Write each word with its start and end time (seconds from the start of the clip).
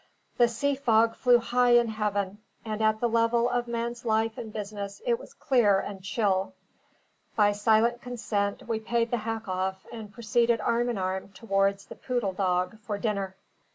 The 0.39 0.47
sea 0.47 0.73
fog 0.73 1.13
flew 1.15 1.37
high 1.37 1.73
in 1.77 1.89
heaven; 1.89 2.39
and 2.65 2.81
at 2.81 2.99
the 2.99 3.07
level 3.07 3.47
of 3.47 3.67
man's 3.67 4.03
life 4.03 4.35
and 4.35 4.51
business 4.51 4.99
it 5.05 5.19
was 5.19 5.35
clear 5.35 5.79
and 5.79 6.01
chill. 6.01 6.53
By 7.35 7.51
silent 7.51 8.01
consent, 8.01 8.67
we 8.67 8.79
paid 8.79 9.11
the 9.11 9.17
hack 9.17 9.47
off, 9.47 9.85
and 9.91 10.11
proceeded 10.11 10.59
arm 10.59 10.89
in 10.89 10.97
arm 10.97 11.29
towards 11.33 11.85
the 11.85 11.95
Poodle 11.95 12.33
Dog 12.33 12.79
for 12.79 12.97
dinner. 12.97 13.35